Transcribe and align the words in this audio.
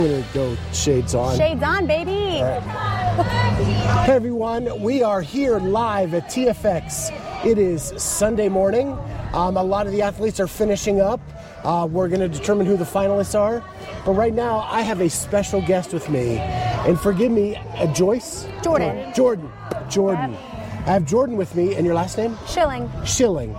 I'm 0.00 0.06
gonna 0.06 0.24
go 0.32 0.56
shades 0.72 1.14
on. 1.14 1.36
Shades 1.36 1.62
on, 1.62 1.86
baby. 1.86 2.38
Hey 2.38 4.14
everyone, 4.14 4.80
we 4.80 5.02
are 5.02 5.20
here 5.20 5.58
live 5.58 6.14
at 6.14 6.24
TFX. 6.30 7.44
It 7.44 7.58
is 7.58 7.92
Sunday 7.98 8.48
morning. 8.48 8.96
Um, 9.34 9.58
a 9.58 9.62
lot 9.62 9.84
of 9.84 9.92
the 9.92 10.00
athletes 10.00 10.40
are 10.40 10.46
finishing 10.46 11.02
up. 11.02 11.20
Uh, 11.64 11.86
we're 11.90 12.08
going 12.08 12.22
to 12.22 12.28
determine 12.30 12.64
who 12.64 12.78
the 12.78 12.84
finalists 12.84 13.38
are. 13.38 13.62
But 14.06 14.12
right 14.12 14.32
now, 14.32 14.60
I 14.70 14.80
have 14.80 15.02
a 15.02 15.10
special 15.10 15.60
guest 15.60 15.92
with 15.92 16.08
me. 16.08 16.38
And 16.38 16.98
forgive 16.98 17.30
me, 17.30 17.56
uh, 17.56 17.92
Joyce? 17.92 18.48
Jordan. 18.62 19.12
Jordan. 19.12 19.52
Jordan. 19.90 20.34
I 20.34 20.92
have 20.92 21.04
Jordan 21.04 21.36
with 21.36 21.54
me, 21.54 21.74
and 21.74 21.84
your 21.84 21.94
last 21.94 22.16
name? 22.16 22.36
Schilly. 22.46 22.90
Schilly. 23.02 23.54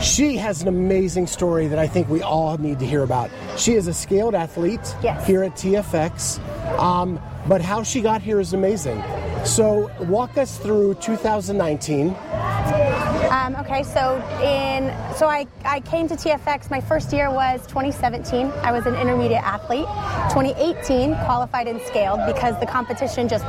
She 0.00 0.36
has 0.36 0.62
an 0.62 0.68
amazing 0.68 1.26
story 1.26 1.66
that 1.68 1.78
I 1.78 1.86
think 1.86 2.08
we 2.08 2.20
all 2.22 2.58
need 2.58 2.78
to 2.80 2.86
hear 2.86 3.02
about. 3.02 3.30
She 3.56 3.72
is 3.74 3.86
a 3.88 3.94
scaled 3.94 4.34
athlete 4.34 4.94
Yes. 5.02 5.26
here 5.26 5.42
at 5.42 5.52
TFX, 5.56 6.38
um, 6.78 7.18
but 7.48 7.62
how 7.62 7.82
she 7.82 8.02
got 8.02 8.20
here 8.20 8.38
is 8.38 8.52
amazing. 8.52 9.02
So, 9.44 9.90
walk 10.00 10.36
us 10.36 10.58
through 10.58 10.94
2019. 10.94 12.14
Um, 13.30 13.56
okay, 13.56 13.82
so 13.82 14.16
in 14.42 14.92
so 15.16 15.28
I, 15.28 15.46
I 15.64 15.80
came 15.80 16.08
to 16.08 16.14
TFX. 16.14 16.70
My 16.70 16.80
first 16.80 17.12
year 17.12 17.30
was 17.30 17.66
2017. 17.66 18.46
I 18.62 18.72
was 18.72 18.86
an 18.86 18.94
intermediate 18.96 19.42
athlete. 19.42 19.86
2018 20.30 21.14
qualified 21.24 21.68
and 21.68 21.80
scaled 21.82 22.20
because 22.26 22.58
the 22.60 22.66
competition 22.66 23.28
just 23.28 23.44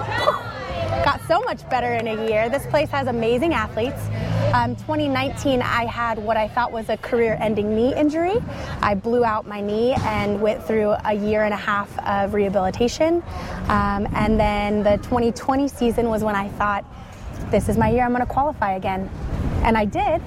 got 1.03 1.19
so 1.27 1.41
much 1.41 1.67
better 1.69 1.93
in 1.93 2.07
a 2.07 2.27
year. 2.29 2.49
This 2.49 2.65
place 2.67 2.89
has 2.89 3.07
amazing 3.07 3.53
athletes. 3.53 4.01
Um, 4.53 4.75
2019, 4.77 5.61
I 5.61 5.85
had 5.85 6.17
what 6.17 6.37
I 6.37 6.47
thought 6.47 6.71
was 6.71 6.87
a 6.87 6.95
career-ending 6.97 7.75
knee 7.75 7.93
injury. 7.93 8.35
I 8.81 8.95
blew 8.95 9.25
out 9.25 9.45
my 9.45 9.59
knee 9.59 9.93
and 9.93 10.41
went 10.41 10.63
through 10.63 10.95
a 11.03 11.13
year 11.13 11.43
and 11.43 11.53
a 11.53 11.57
half 11.57 11.97
of 11.99 12.33
rehabilitation. 12.33 13.21
Um, 13.67 14.07
and 14.15 14.39
then 14.39 14.83
the 14.83 14.97
2020 15.03 15.67
season 15.67 16.09
was 16.09 16.23
when 16.23 16.35
I 16.35 16.47
thought, 16.47 16.85
this 17.51 17.67
is 17.67 17.77
my 17.77 17.89
year. 17.89 18.03
I'm 18.03 18.11
going 18.11 18.25
to 18.25 18.25
qualify 18.25 18.75
again, 18.75 19.09
and 19.63 19.77
I 19.77 19.83
did. 19.83 20.21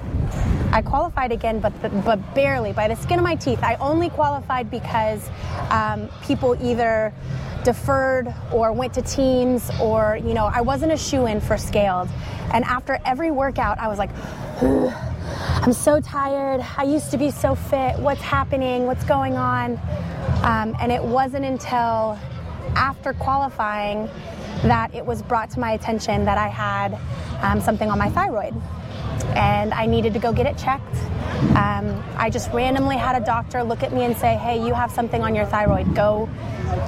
I 0.71 0.81
qualified 0.81 1.31
again, 1.31 1.59
but 1.59 1.73
but 2.05 2.33
barely 2.33 2.71
by 2.71 2.87
the 2.87 2.95
skin 2.95 3.19
of 3.19 3.23
my 3.23 3.35
teeth. 3.35 3.61
I 3.63 3.75
only 3.75 4.09
qualified 4.09 4.71
because 4.71 5.29
um, 5.69 6.09
people 6.23 6.57
either 6.63 7.13
deferred 7.63 8.33
or 8.51 8.71
went 8.71 8.93
to 8.93 9.01
teams, 9.01 9.69
or 9.81 10.17
you 10.17 10.33
know, 10.33 10.45
I 10.45 10.61
wasn't 10.61 10.93
a 10.93 10.97
shoe 10.97 11.25
in 11.25 11.41
for 11.41 11.57
scaled. 11.57 12.09
And 12.53 12.63
after 12.65 12.99
every 13.05 13.31
workout, 13.31 13.79
I 13.79 13.87
was 13.87 13.97
like. 13.97 14.09
I'm 15.63 15.73
so 15.73 15.99
tired. 15.99 16.63
I 16.77 16.83
used 16.83 17.11
to 17.11 17.17
be 17.17 17.31
so 17.31 17.55
fit. 17.55 17.97
What's 17.99 18.21
happening? 18.21 18.85
What's 18.85 19.03
going 19.03 19.37
on? 19.37 19.73
Um, 20.43 20.75
and 20.79 20.91
it 20.91 21.03
wasn't 21.03 21.45
until 21.45 22.17
after 22.75 23.13
qualifying 23.13 24.09
that 24.63 24.93
it 24.93 25.05
was 25.05 25.21
brought 25.21 25.49
to 25.51 25.59
my 25.59 25.71
attention 25.71 26.25
that 26.25 26.37
I 26.37 26.47
had 26.47 26.97
um, 27.41 27.61
something 27.61 27.89
on 27.89 27.97
my 27.97 28.09
thyroid 28.09 28.53
and 29.35 29.73
I 29.73 29.85
needed 29.85 30.13
to 30.13 30.19
go 30.19 30.31
get 30.33 30.45
it 30.45 30.57
checked. 30.57 30.95
Um, 31.55 32.03
I 32.17 32.29
just 32.31 32.51
randomly 32.51 32.97
had 32.97 33.21
a 33.21 33.25
doctor 33.25 33.63
look 33.63 33.83
at 33.83 33.93
me 33.93 34.03
and 34.03 34.15
say, 34.15 34.35
hey, 34.35 34.65
you 34.65 34.73
have 34.73 34.91
something 34.91 35.23
on 35.23 35.33
your 35.33 35.45
thyroid. 35.45 35.95
Go 35.95 36.29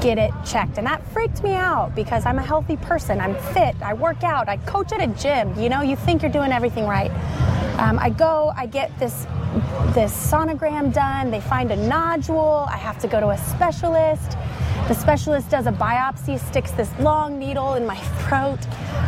get 0.02 0.18
it 0.18 0.32
checked. 0.46 0.78
And 0.78 0.86
that 0.88 1.06
freaked 1.12 1.44
me 1.44 1.54
out 1.54 1.96
because 1.96 2.26
I'm 2.26 2.38
a 2.38 2.44
healthy 2.44 2.78
person. 2.78 3.20
I'm 3.20 3.36
fit. 3.54 3.76
I 3.82 3.94
work 3.94 4.24
out. 4.24 4.48
I 4.50 4.58
coach 4.58 4.92
at 4.92 5.02
a 5.02 5.08
gym. 5.08 5.60
You 5.60 5.70
know, 5.70 5.82
you 5.82 5.96
think 5.96 6.22
you're 6.22 6.32
doing 6.32 6.52
everything 6.52 6.86
right. 6.86 7.12
Um, 7.80 7.98
I 8.00 8.10
go, 8.10 8.54
I 8.56 8.68
get 8.68 8.98
this 9.00 9.26
this 9.94 10.12
sonogram 10.12 10.92
done. 10.94 11.30
They 11.30 11.42
find 11.42 11.72
a 11.72 11.76
nodule. 11.76 12.66
I 12.70 12.78
have 12.78 13.00
to 13.00 13.08
go 13.08 13.20
to 13.20 13.30
a 13.30 13.38
specialist. 13.38 14.38
The 14.88 14.96
specialist 14.96 15.50
does 15.50 15.66
a 15.66 15.72
biopsy, 15.72 16.38
sticks 16.38 16.72
this 16.72 16.92
long 17.00 17.40
needle 17.40 17.76
in 17.76 17.86
my 17.86 17.98
throat, 18.28 18.60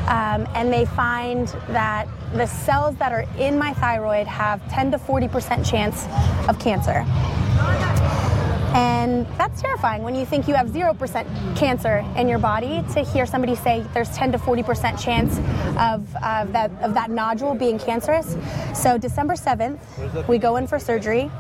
um, 0.07 0.47
and 0.55 0.71
they 0.71 0.85
find 0.85 1.49
that 1.67 2.07
the 2.33 2.45
cells 2.45 2.95
that 2.95 3.11
are 3.11 3.25
in 3.37 3.59
my 3.59 3.73
thyroid 3.73 4.25
have 4.25 4.65
10 4.71 4.91
to 4.91 4.97
40% 4.97 5.69
chance 5.69 6.05
of 6.47 6.57
cancer. 6.59 7.05
And 8.73 9.25
that's 9.37 9.61
terrifying 9.61 10.03
when 10.03 10.15
you 10.15 10.25
think 10.25 10.47
you 10.47 10.53
have 10.53 10.67
0% 10.67 11.57
cancer 11.57 12.05
in 12.17 12.27
your 12.27 12.39
body 12.39 12.83
to 12.93 13.03
hear 13.03 13.25
somebody 13.25 13.55
say 13.55 13.85
there's 13.93 14.09
10 14.11 14.33
to 14.33 14.37
40% 14.37 14.99
chance 14.99 15.37
of, 15.77 16.13
of, 16.17 16.51
that, 16.51 16.71
of 16.81 16.93
that 16.93 17.09
nodule 17.09 17.53
being 17.53 17.79
cancerous. 17.79 18.35
So, 18.73 18.97
December 18.97 19.35
7th, 19.35 20.27
we 20.27 20.37
go 20.37 20.57
in 20.57 20.67
for 20.67 20.79
surgery. 20.79 21.31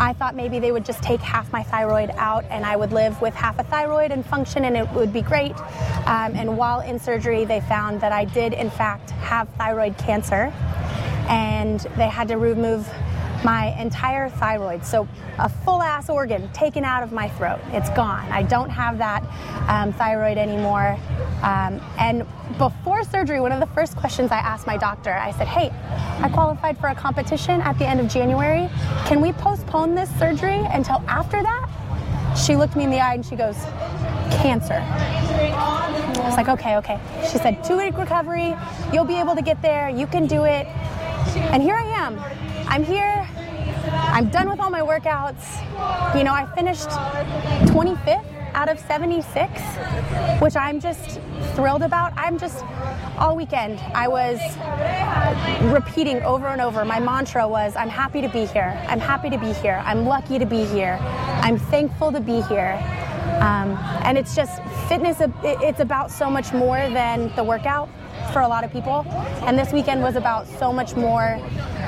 I 0.00 0.12
thought 0.12 0.36
maybe 0.36 0.60
they 0.60 0.70
would 0.70 0.84
just 0.84 1.02
take 1.02 1.20
half 1.20 1.52
my 1.52 1.64
thyroid 1.64 2.10
out 2.16 2.44
and 2.50 2.64
I 2.64 2.76
would 2.76 2.92
live 2.92 3.20
with 3.20 3.34
half 3.34 3.58
a 3.58 3.64
thyroid 3.64 4.12
and 4.12 4.24
function 4.24 4.64
and 4.64 4.76
it 4.76 4.88
would 4.92 5.12
be 5.12 5.22
great. 5.22 5.58
Um, 6.06 6.36
and 6.36 6.56
while 6.56 6.80
in 6.80 7.00
surgery, 7.00 7.44
they 7.44 7.60
found 7.60 8.00
that 8.00 8.12
I 8.12 8.24
did, 8.24 8.52
in 8.52 8.70
fact, 8.70 9.10
have 9.10 9.48
thyroid 9.58 9.98
cancer 9.98 10.52
and 11.28 11.80
they 11.96 12.08
had 12.08 12.28
to 12.28 12.38
remove 12.38 12.88
my 13.44 13.78
entire 13.80 14.28
thyroid. 14.28 14.84
So, 14.84 15.06
a 15.38 15.48
full 15.48 15.82
ass 15.82 16.08
organ 16.08 16.50
taken 16.52 16.84
out 16.84 17.02
of 17.02 17.12
my 17.12 17.28
throat. 17.28 17.60
It's 17.72 17.90
gone. 17.90 18.30
I 18.32 18.42
don't 18.42 18.70
have 18.70 18.98
that 18.98 19.22
um, 19.68 19.92
thyroid 19.92 20.38
anymore. 20.38 20.98
Um, 21.42 21.80
and 21.98 22.26
before 22.58 23.04
surgery, 23.04 23.40
one 23.40 23.52
of 23.52 23.60
the 23.60 23.66
first 23.74 23.96
questions 23.96 24.32
I 24.32 24.38
asked 24.38 24.66
my 24.66 24.76
doctor, 24.76 25.12
I 25.12 25.30
said, 25.32 25.46
Hey, 25.46 25.70
I 26.22 26.28
qualified 26.28 26.78
for 26.78 26.88
a 26.88 26.94
competition 26.94 27.60
at 27.60 27.78
the 27.78 27.86
end 27.86 28.00
of 28.00 28.08
January. 28.08 28.68
Can 29.06 29.20
we 29.20 29.32
postpone 29.32 29.94
this 29.94 30.10
surgery 30.18 30.60
until 30.70 31.02
after 31.06 31.42
that? 31.42 31.68
She 32.36 32.56
looked 32.56 32.76
me 32.76 32.84
in 32.84 32.90
the 32.90 33.00
eye 33.00 33.14
and 33.14 33.24
she 33.24 33.36
goes, 33.36 33.56
Cancer. 34.42 34.82
I 34.84 36.22
was 36.24 36.36
like, 36.36 36.48
Okay, 36.48 36.76
okay. 36.78 37.00
She 37.30 37.38
said, 37.38 37.62
Two 37.62 37.76
week 37.76 37.96
recovery. 37.96 38.56
You'll 38.92 39.04
be 39.04 39.16
able 39.16 39.36
to 39.36 39.42
get 39.42 39.62
there. 39.62 39.88
You 39.88 40.06
can 40.06 40.26
do 40.26 40.44
it. 40.44 40.66
And 41.52 41.62
here 41.62 41.74
I 41.74 41.84
am. 41.84 42.18
I'm 42.68 42.84
here. 42.84 43.26
I'm 43.90 44.28
done 44.28 44.50
with 44.50 44.60
all 44.60 44.68
my 44.68 44.82
workouts. 44.82 45.42
You 46.14 46.22
know, 46.22 46.34
I 46.34 46.46
finished 46.54 46.88
25th 47.72 48.24
out 48.52 48.68
of 48.68 48.78
76, 48.78 49.60
which 50.40 50.54
I'm 50.54 50.78
just 50.78 51.18
thrilled 51.54 51.82
about. 51.82 52.12
I'm 52.16 52.38
just 52.38 52.62
all 53.16 53.34
weekend 53.36 53.80
I 53.94 54.06
was 54.06 54.38
repeating 55.72 56.22
over 56.22 56.48
and 56.48 56.60
over. 56.60 56.84
My 56.84 57.00
mantra 57.00 57.48
was 57.48 57.74
I'm 57.74 57.88
happy 57.88 58.20
to 58.20 58.28
be 58.28 58.44
here. 58.44 58.78
I'm 58.86 59.00
happy 59.00 59.30
to 59.30 59.38
be 59.38 59.54
here. 59.54 59.82
I'm 59.86 60.04
lucky 60.04 60.38
to 60.38 60.44
be 60.44 60.64
here. 60.66 60.98
I'm 61.00 61.58
thankful 61.58 62.12
to 62.12 62.20
be 62.20 62.42
here. 62.42 62.97
Um, 63.40 63.76
and 64.04 64.16
it's 64.18 64.34
just 64.34 64.62
fitness, 64.88 65.18
it's 65.44 65.80
about 65.80 66.10
so 66.10 66.28
much 66.30 66.52
more 66.52 66.78
than 66.90 67.32
the 67.36 67.44
workout 67.44 67.88
for 68.32 68.40
a 68.42 68.48
lot 68.48 68.64
of 68.64 68.72
people. 68.72 69.04
And 69.42 69.58
this 69.58 69.72
weekend 69.72 70.02
was 70.02 70.16
about 70.16 70.46
so 70.58 70.72
much 70.72 70.94
more 70.96 71.34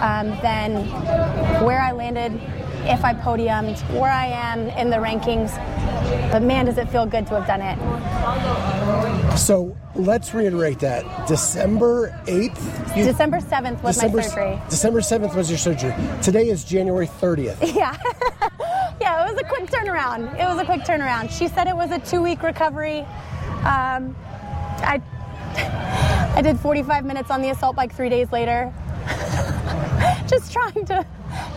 um, 0.01 0.31
than 0.43 0.87
where 1.65 1.81
I 1.81 1.93
landed, 1.93 2.33
if 2.85 3.05
I 3.05 3.15
podiumed, 3.15 3.79
where 3.99 4.11
I 4.13 4.27
am 4.27 4.69
in 4.71 4.91
the 4.91 4.97
rankings. 4.97 5.51
But 6.33 6.43
man, 6.43 6.67
does 6.67 6.79
it 6.79 6.89
feel 6.91 7.07
good 7.07 7.27
to 7.29 7.41
have 7.41 7.47
done 7.47 7.61
it. 7.63 9.37
So, 9.39 9.77
let's 9.95 10.35
reiterate 10.35 10.79
that. 10.81 11.05
December 11.27 12.11
8th? 12.27 12.97
you- 12.97 13.05
December 13.05 13.39
7th 13.39 13.83
was 13.83 13.97
December, 13.97 14.17
my 14.19 14.23
surgery. 14.23 14.61
December 14.69 15.01
7th 15.01 15.35
was 15.35 15.49
your 15.51 15.59
surgery. 15.59 15.95
Today 16.23 16.49
is 16.49 16.65
January 16.65 17.07
30th. 17.07 17.57
Yeah. 17.75 17.97
Was 19.31 19.41
a 19.41 19.45
quick 19.45 19.71
turnaround. 19.71 20.39
It 20.39 20.47
was 20.49 20.59
a 20.59 20.65
quick 20.65 20.81
turnaround. 20.81 21.31
She 21.31 21.49
said 21.49 21.69
it 21.69 21.77
was 21.77 21.91
a 21.91 21.99
two 21.99 22.23
week 22.23 22.43
recovery. 22.43 23.01
Um, 23.61 24.17
I, 24.83 25.01
I 26.37 26.43
did 26.43 26.59
45 26.59 27.05
minutes 27.05 27.31
on 27.31 27.43
the 27.43 27.51
assault 27.51 27.77
bike 27.77 27.95
three 27.95 28.09
days 28.09 28.33
later. 28.33 28.73
just 30.27 30.53
trying 30.53 30.85
to 30.87 31.07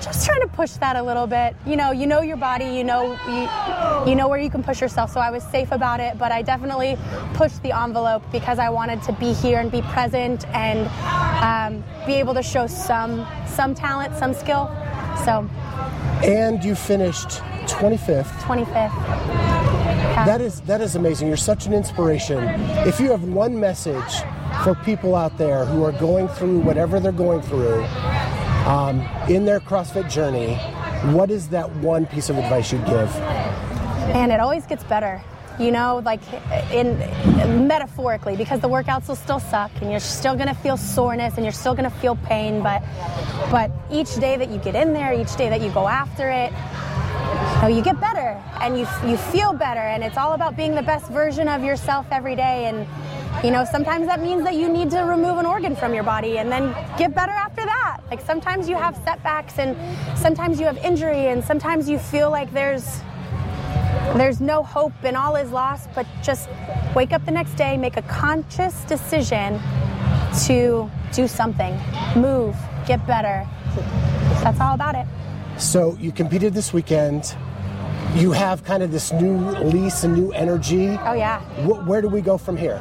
just 0.02 0.26
trying 0.26 0.42
to 0.42 0.48
push 0.48 0.72
that 0.74 0.96
a 0.96 1.02
little 1.02 1.26
bit. 1.26 1.56
You 1.66 1.76
know, 1.76 1.92
you 1.92 2.06
know 2.06 2.22
your 2.22 2.38
body, 2.38 2.66
you 2.66 2.84
know 2.84 3.18
you, 3.28 4.10
you 4.10 4.16
know 4.16 4.28
where 4.28 4.40
you 4.40 4.50
can 4.50 4.62
push 4.62 4.82
yourself. 4.82 5.12
So 5.12 5.20
I 5.20 5.32
was 5.32 5.44
safe 5.44 5.72
about 5.72 6.00
it, 6.00 6.18
but 6.20 6.32
I 6.32 6.44
definitely 6.44 6.98
pushed 7.34 7.64
the 7.64 7.76
envelope 7.76 8.24
because 8.32 8.60
I 8.60 8.70
wanted 8.70 9.02
to 9.04 9.14
be 9.14 9.34
here 9.34 9.60
and 9.60 9.72
be 9.72 9.82
present 9.82 10.48
and 10.50 10.88
um, 11.44 11.84
be 12.06 12.14
able 12.14 12.36
to 12.36 12.44
show 12.44 12.68
some 12.68 13.26
some 13.48 13.74
talent, 13.74 14.16
some 14.16 14.34
skill. 14.34 14.70
So 15.26 15.50
And 16.24 16.64
you 16.64 16.76
finished 16.76 17.42
25th. 17.68 18.26
25th. 18.42 19.54
That 20.26 20.42
is 20.42 20.62
that 20.62 20.80
is 20.80 20.96
amazing. 20.96 21.28
You're 21.28 21.38
such 21.38 21.66
an 21.66 21.74
inspiration. 21.74 22.44
If 22.88 23.00
you 23.00 23.10
have 23.12 23.24
one 23.24 23.60
message 23.60 24.22
for 24.64 24.76
people 24.86 25.16
out 25.16 25.38
there 25.38 25.66
who 25.66 25.84
are 25.84 25.92
going 25.92 26.28
through 26.28 26.60
whatever 26.60 27.00
they're 27.00 27.12
going 27.12 27.42
through 27.42 27.84
um, 28.66 29.02
in 29.28 29.44
their 29.44 29.60
CrossFit 29.60 30.10
journey, 30.10 30.56
what 31.14 31.32
is 31.32 31.50
that 31.50 31.70
one 31.78 32.06
piece 32.06 32.30
of 32.30 32.38
advice 32.38 32.72
you'd 32.72 32.86
give? 32.86 33.14
And 34.16 34.32
it 34.32 34.40
always 34.40 34.66
gets 34.66 34.84
better. 34.84 35.22
You 35.60 35.72
know, 35.72 36.02
like 36.04 36.22
in 36.72 36.98
metaphorically, 37.68 38.36
because 38.36 38.60
the 38.60 38.70
workouts 38.70 39.08
will 39.08 39.16
still 39.16 39.40
suck, 39.40 39.72
and 39.82 39.92
you're 39.92 40.00
still 40.00 40.36
gonna 40.36 40.56
feel 40.56 40.78
soreness, 40.78 41.36
and 41.36 41.46
you're 41.46 41.52
still 41.52 41.76
gonna 41.76 41.92
feel 41.92 42.16
pain. 42.16 42.64
But, 42.64 42.82
but 43.52 43.70
each 43.92 44.16
day 44.16 44.36
that 44.38 44.50
you 44.50 44.58
get 44.60 44.76
in 44.76 44.94
there, 44.94 45.14
each 45.14 45.36
day 45.36 45.50
that 45.50 45.62
you 45.62 45.70
go 45.70 45.88
after 45.88 46.30
it, 46.30 46.52
know, 47.64 47.70
you 47.70 47.82
get 47.82 48.00
better 48.00 48.42
and 48.60 48.78
you 48.78 48.86
you 49.06 49.16
feel 49.16 49.54
better, 49.54 49.80
and 49.80 50.04
it's 50.04 50.18
all 50.18 50.34
about 50.34 50.58
being 50.58 50.76
the 50.76 50.82
best 50.82 51.10
version 51.12 51.48
of 51.48 51.64
yourself 51.64 52.06
every 52.12 52.36
day. 52.36 52.66
And 52.66 52.86
you 53.44 53.52
know, 53.52 53.64
sometimes 53.64 54.06
that 54.08 54.22
means 54.22 54.44
that 54.44 54.56
you 54.56 54.68
need 54.68 54.92
to 54.92 55.02
remove 55.02 55.38
an 55.38 55.46
organ 55.46 55.76
from 55.76 55.94
your 55.94 56.04
body 56.04 56.38
and 56.40 56.52
then 56.52 56.76
get 56.98 57.16
better 57.16 57.32
after 57.32 57.64
that. 57.64 58.02
Like 58.12 58.22
sometimes 58.22 58.68
you 58.68 58.76
have 58.76 58.96
setbacks, 59.06 59.60
and 59.60 59.78
sometimes 60.18 60.60
you 60.60 60.66
have 60.66 60.78
injury, 60.78 61.28
and 61.28 61.44
sometimes 61.44 61.88
you 61.88 62.00
feel 62.00 62.30
like 62.30 62.52
there's 62.52 63.02
there's 64.18 64.42
no 64.42 64.62
hope 64.62 64.94
and 65.04 65.16
all 65.16 65.36
is 65.38 65.52
lost, 65.52 65.90
but 65.96 66.06
just 66.22 66.50
wake 66.94 67.14
up 67.14 67.26
the 67.26 67.32
next 67.32 67.54
day, 67.54 67.78
make 67.78 67.96
a 67.96 68.04
conscious 68.04 68.84
decision 68.84 69.60
to 70.46 70.92
do 71.14 71.28
something, 71.28 71.80
move, 72.16 72.56
get 72.86 73.06
better. 73.08 73.48
That's 74.44 74.60
all 74.60 74.74
about 74.74 74.96
it. 74.96 75.08
So 75.58 75.96
you 76.00 76.12
competed 76.12 76.54
this 76.54 76.74
weekend. 76.74 77.36
You 78.16 78.32
have 78.32 78.64
kind 78.64 78.84
of 78.84 78.92
this 78.92 79.12
new 79.12 79.38
lease 79.62 80.04
and 80.04 80.14
new 80.14 80.32
energy. 80.34 80.90
Oh, 81.02 81.14
yeah. 81.14 81.40
Wh- 81.66 81.88
where 81.88 82.00
do 82.00 82.08
we 82.08 82.22
go 82.22 82.38
from 82.38 82.56
here? 82.56 82.80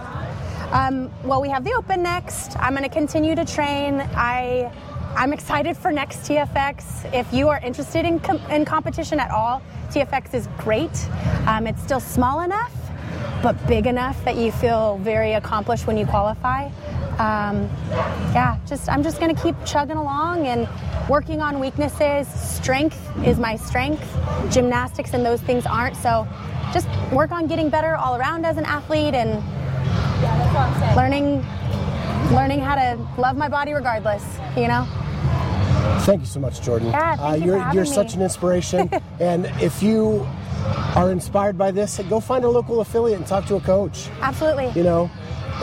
Um, 0.73 1.11
well, 1.25 1.40
we 1.40 1.49
have 1.49 1.64
the 1.64 1.73
Open 1.73 2.02
next. 2.02 2.55
I'm 2.58 2.73
going 2.75 2.82
to 2.82 2.90
continue 2.90 3.34
to 3.34 3.44
train. 3.46 4.00
I, 4.14 4.70
I'm 5.17 5.32
excited 5.32 5.75
for 5.75 5.90
next 5.90 6.19
TFX. 6.29 7.11
If 7.14 7.32
you 7.32 7.49
are 7.49 7.58
interested 7.61 8.05
in, 8.05 8.20
com- 8.20 8.43
in 8.50 8.67
competition 8.67 9.19
at 9.19 9.31
all, 9.31 9.62
TFX 9.90 10.34
is 10.34 10.49
great. 10.58 10.90
Um, 11.46 11.67
it's 11.67 11.82
still 11.82 12.00
small 12.00 12.43
enough, 12.43 12.73
but 13.43 13.55
big 13.67 13.87
enough 13.87 14.23
that 14.26 14.37
you 14.37 14.52
feel 14.52 14.99
very 14.99 15.32
accomplished 15.32 15.87
when 15.87 15.96
you 15.96 16.05
qualify. 16.05 16.67
Um, 17.19 17.70
yeah, 18.35 18.58
just 18.67 18.88
I'm 18.88 19.02
just 19.02 19.19
going 19.19 19.35
to 19.35 19.43
keep 19.43 19.55
chugging 19.64 19.96
along 19.96 20.46
and 20.46 20.69
working 21.12 21.43
on 21.43 21.61
weaknesses. 21.61 22.26
Strength 22.26 22.99
is 23.26 23.38
my 23.38 23.55
strength. 23.55 24.03
Gymnastics 24.50 25.12
and 25.12 25.23
those 25.23 25.43
things 25.43 25.67
aren't. 25.67 25.94
So 25.94 26.26
just 26.73 26.88
work 27.12 27.32
on 27.32 27.47
getting 27.47 27.69
better 27.69 27.97
all 27.97 28.17
around 28.17 28.47
as 28.47 28.56
an 28.56 28.64
athlete 28.64 29.12
and 29.12 29.31
learning 30.97 31.44
learning 32.35 32.61
how 32.61 32.76
to 32.76 33.20
love 33.20 33.37
my 33.37 33.47
body 33.47 33.75
regardless, 33.75 34.25
you 34.56 34.69
know? 34.69 34.87
Thank 36.06 36.20
you 36.20 36.26
so 36.26 36.41
much, 36.41 36.62
Jordan. 36.62 36.88
Yeah, 36.88 37.17
thank 37.17 37.20
uh, 37.20 37.37
you 37.37 37.44
you're 37.44 37.56
for 37.56 37.62
having 37.62 37.76
you're 37.76 37.85
me. 37.85 37.91
such 37.91 38.14
an 38.14 38.23
inspiration. 38.23 38.91
and 39.20 39.44
if 39.61 39.82
you 39.82 40.26
are 40.97 41.12
inspired 41.12 41.59
by 41.59 41.73
this, 41.73 41.99
go 42.09 42.20
find 42.20 42.43
a 42.43 42.49
local 42.49 42.81
affiliate 42.81 43.19
and 43.19 43.26
talk 43.26 43.44
to 43.49 43.56
a 43.56 43.61
coach. 43.61 44.09
Absolutely. 44.23 44.70
You 44.75 44.82
know, 44.82 45.11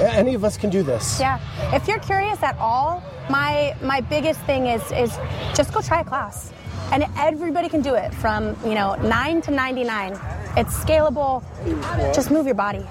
any 0.01 0.33
of 0.33 0.43
us 0.43 0.57
can 0.57 0.69
do 0.69 0.83
this. 0.83 1.19
Yeah. 1.19 1.39
If 1.73 1.87
you're 1.87 1.99
curious 1.99 2.41
at 2.43 2.57
all, 2.57 3.03
my 3.29 3.75
my 3.81 4.01
biggest 4.01 4.39
thing 4.41 4.67
is 4.67 4.81
is 4.91 5.17
just 5.55 5.73
go 5.73 5.81
try 5.81 6.01
a 6.01 6.05
class. 6.05 6.53
And 6.91 7.05
everybody 7.17 7.69
can 7.69 7.81
do 7.81 7.93
it 7.93 8.11
from, 8.15 8.57
you 8.65 8.73
know, 8.73 8.95
9 8.95 9.41
to 9.43 9.51
99. 9.51 10.13
It's 10.57 10.73
scalable. 10.73 11.43
Just 12.15 12.31
move 12.31 12.47
your 12.47 12.55
body. 12.55 12.83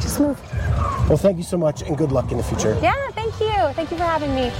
Just 0.00 0.18
move. 0.18 0.40
Well, 1.08 1.16
thank 1.16 1.36
you 1.36 1.44
so 1.44 1.56
much, 1.56 1.82
and 1.82 1.96
good 1.96 2.10
luck 2.10 2.32
in 2.32 2.38
the 2.38 2.42
future. 2.42 2.76
Yeah, 2.82 2.94
thank 3.12 3.38
you. 3.40 3.54
Thank 3.74 3.92
you 3.92 3.96
for 3.96 4.02
having 4.02 4.34
me. 4.34 4.50